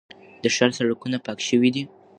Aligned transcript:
د 0.43 0.45
ښار 0.55 0.71
سړکونه 0.77 1.17
پاک 1.25 1.39
شوي 1.49 1.69
دي. 1.75 1.83